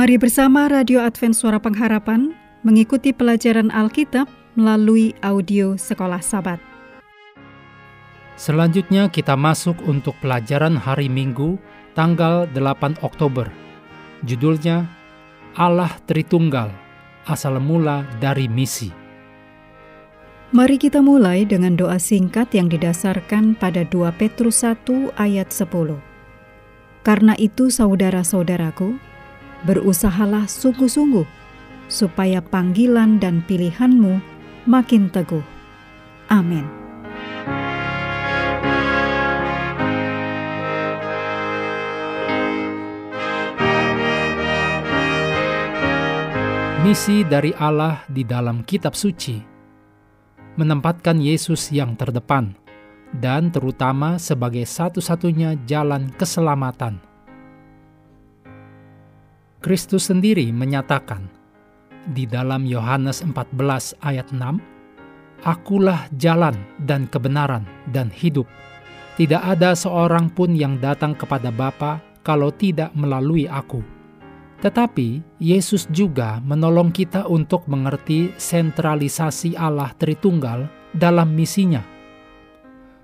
[0.00, 2.32] Mari bersama Radio Advent Suara Pengharapan
[2.64, 6.56] mengikuti pelajaran Alkitab melalui audio Sekolah Sabat.
[8.32, 11.60] Selanjutnya kita masuk untuk pelajaran hari Minggu
[11.92, 13.52] tanggal 8 Oktober.
[14.24, 14.88] Judulnya
[15.52, 16.72] Allah Tritunggal,
[17.28, 18.88] asal mula dari misi.
[20.56, 26.00] Mari kita mulai dengan doa singkat yang didasarkan pada 2 Petrus 1 ayat 10.
[27.04, 29.09] Karena itu saudara-saudaraku,
[29.64, 31.26] berusahalah sungguh-sungguh
[31.90, 34.22] supaya panggilan dan pilihanmu
[34.64, 35.42] makin teguh.
[36.30, 36.64] Amin.
[46.80, 49.38] Misi dari Allah di dalam kitab suci
[50.58, 52.56] menempatkan Yesus yang terdepan
[53.14, 57.09] dan terutama sebagai satu-satunya jalan keselamatan
[59.60, 61.28] Kristus sendiri menyatakan
[62.16, 64.40] di dalam Yohanes 14 ayat 6,
[65.44, 66.56] Akulah jalan
[66.88, 68.48] dan kebenaran dan hidup.
[69.20, 73.84] Tidak ada seorang pun yang datang kepada Bapa kalau tidak melalui aku.
[74.64, 81.84] Tetapi Yesus juga menolong kita untuk mengerti sentralisasi Allah Tritunggal dalam misinya.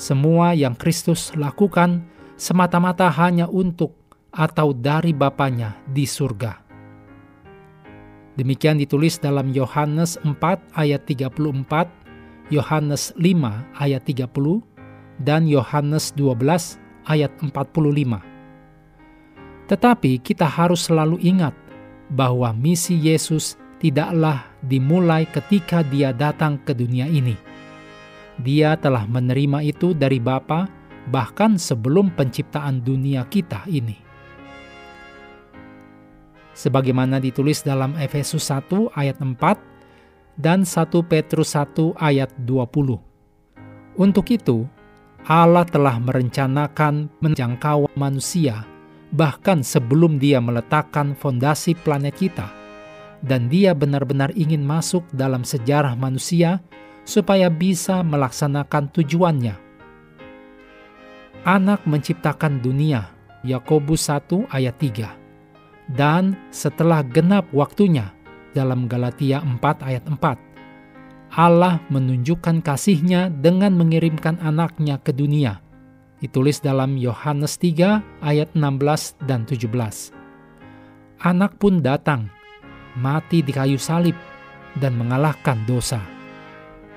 [0.00, 2.08] Semua yang Kristus lakukan
[2.40, 3.97] semata-mata hanya untuk
[4.32, 6.68] atau dari Bapaknya di surga.
[8.38, 14.62] Demikian ditulis dalam Yohanes 4 ayat 34, Yohanes 5 ayat 30,
[15.18, 16.78] dan Yohanes 12
[17.10, 18.22] ayat 45.
[19.66, 21.52] Tetapi kita harus selalu ingat
[22.14, 27.34] bahwa misi Yesus tidaklah dimulai ketika dia datang ke dunia ini.
[28.38, 30.70] Dia telah menerima itu dari Bapa
[31.10, 34.07] bahkan sebelum penciptaan dunia kita ini
[36.58, 39.38] sebagaimana ditulis dalam Efesus 1 ayat 4
[40.34, 42.98] dan 1 Petrus 1 ayat 20.
[43.94, 44.66] Untuk itu,
[45.22, 48.66] Allah telah merencanakan menjangkau manusia
[49.14, 52.50] bahkan sebelum dia meletakkan fondasi planet kita.
[53.18, 56.62] Dan dia benar-benar ingin masuk dalam sejarah manusia
[57.02, 59.58] supaya bisa melaksanakan tujuannya.
[61.42, 63.10] Anak menciptakan dunia,
[63.42, 65.27] Yakobus 1 ayat 3
[65.92, 68.12] dan setelah genap waktunya
[68.52, 71.36] dalam Galatia 4 ayat 4.
[71.36, 75.60] Allah menunjukkan kasihnya dengan mengirimkan anaknya ke dunia.
[76.18, 80.10] Ditulis dalam Yohanes 3 ayat 16 dan 17.
[81.22, 82.32] Anak pun datang,
[82.98, 84.16] mati di kayu salib,
[84.80, 86.00] dan mengalahkan dosa.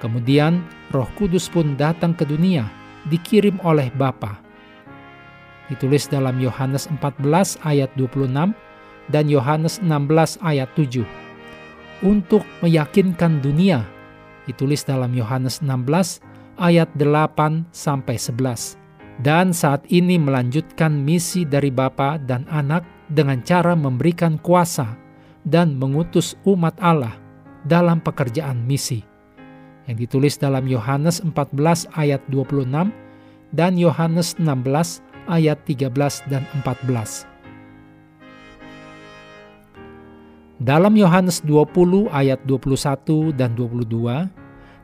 [0.00, 0.64] Kemudian
[0.94, 2.64] roh kudus pun datang ke dunia,
[3.12, 4.40] dikirim oleh Bapa.
[5.68, 8.56] Ditulis dalam Yohanes 14 ayat 26
[9.08, 11.02] dan Yohanes 16 ayat 7.
[12.04, 13.84] Untuk meyakinkan dunia,
[14.44, 16.20] ditulis dalam Yohanes 16
[16.60, 18.76] ayat 8 sampai 11.
[19.20, 24.96] Dan saat ini melanjutkan misi dari Bapa dan Anak dengan cara memberikan kuasa
[25.44, 27.16] dan mengutus umat Allah
[27.68, 29.04] dalam pekerjaan misi.
[29.84, 32.88] Yang ditulis dalam Yohanes 14 ayat 26
[33.52, 35.92] dan Yohanes 16 ayat 13
[36.32, 37.29] dan 14.
[40.60, 44.28] Dalam Yohanes 20 ayat 21 dan 22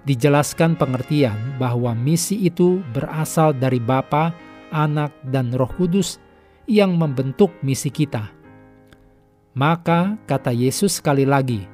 [0.08, 4.32] dijelaskan pengertian bahwa misi itu berasal dari Bapa,
[4.72, 6.16] Anak, dan Roh Kudus
[6.64, 8.32] yang membentuk misi kita.
[9.52, 11.68] Maka kata Yesus sekali lagi,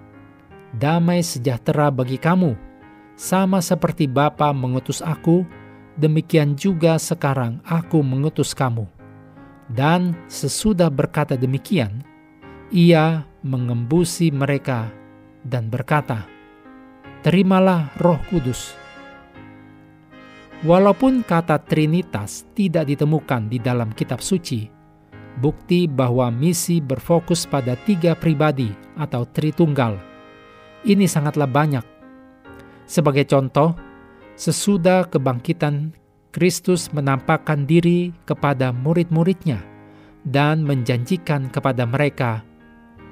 [0.74, 2.58] "Damai sejahtera bagi kamu,
[3.14, 5.46] sama seperti Bapa mengutus aku,
[5.94, 8.82] demikian juga sekarang aku mengutus kamu."
[9.70, 12.02] Dan sesudah berkata demikian,
[12.74, 14.90] ia mengembusi mereka
[15.42, 16.26] dan berkata,
[17.26, 18.74] "Terimalah Roh Kudus."
[20.62, 24.70] Walaupun kata Trinitas tidak ditemukan di dalam kitab suci,
[25.42, 29.98] bukti bahwa misi berfokus pada tiga pribadi atau Tritunggal.
[30.86, 31.82] Ini sangatlah banyak.
[32.86, 33.74] Sebagai contoh,
[34.38, 35.98] sesudah kebangkitan
[36.30, 39.60] Kristus menampakkan diri kepada murid-muridnya
[40.22, 42.46] dan menjanjikan kepada mereka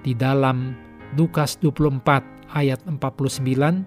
[0.04, 0.74] di dalam
[1.18, 3.84] Lukas 24 ayat 49,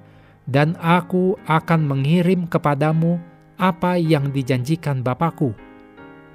[0.48, 3.20] dan aku akan mengirim kepadamu
[3.56, 5.56] apa yang dijanjikan Bapakku.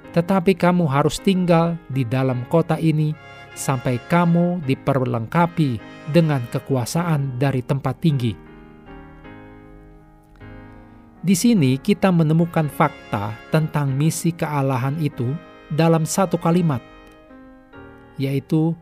[0.09, 3.13] Tetapi kamu harus tinggal di dalam kota ini
[3.53, 5.77] sampai kamu diperlengkapi
[6.09, 8.33] dengan kekuasaan dari tempat tinggi.
[11.19, 15.35] Di sini kita menemukan fakta tentang misi kealahan itu
[15.67, 16.79] dalam satu kalimat,
[18.15, 18.73] yaitu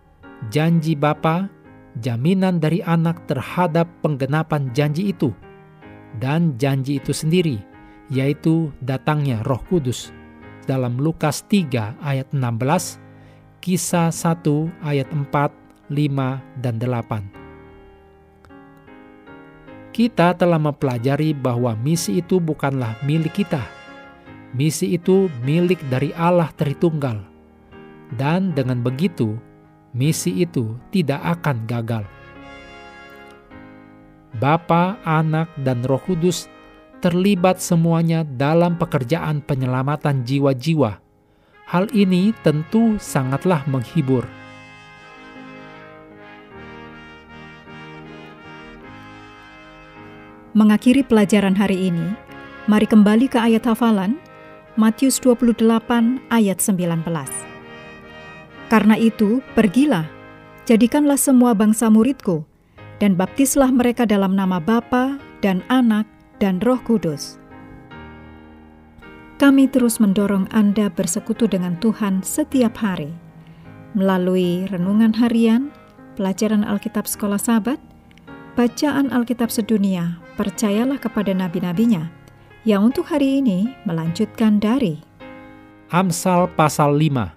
[0.50, 1.50] janji Bapa,
[2.00, 5.34] jaminan dari anak terhadap penggenapan janji itu,
[6.22, 7.58] dan janji itu sendiri,
[8.10, 10.14] yaitu datangnya roh kudus.
[10.68, 13.00] Dalam Lukas 3 ayat 16,
[13.64, 15.52] kisah 1 ayat 4,
[15.90, 17.38] 5, dan 8.
[19.96, 23.66] Kita telah mempelajari bahwa misi itu bukanlah milik kita.
[24.54, 27.26] Misi itu milik dari Allah Tritunggal.
[28.14, 29.42] Dan dengan begitu,
[29.96, 32.04] misi itu tidak akan gagal.
[34.38, 36.46] Bapa, Anak, dan Roh Kudus
[37.00, 41.00] terlibat semuanya dalam pekerjaan penyelamatan jiwa-jiwa.
[41.68, 44.24] Hal ini tentu sangatlah menghibur.
[50.58, 52.18] Mengakhiri pelajaran hari ini,
[52.66, 54.18] mari kembali ke ayat hafalan
[54.74, 55.62] Matius 28
[56.34, 57.57] ayat 19.
[58.68, 60.08] Karena itu, pergilah,
[60.68, 62.44] jadikanlah semua bangsa muridku,
[63.00, 66.04] dan baptislah mereka dalam nama Bapa dan Anak
[66.44, 67.40] dan Roh Kudus.
[69.38, 73.14] Kami terus mendorong Anda bersekutu dengan Tuhan setiap hari
[73.98, 75.74] melalui renungan harian,
[76.20, 77.82] pelajaran Alkitab Sekolah Sabat,
[78.54, 82.10] bacaan Alkitab sedunia, percayalah kepada nabi-nabinya,
[82.62, 85.02] yang untuk hari ini melanjutkan dari
[85.88, 87.37] Amsal pasal 5.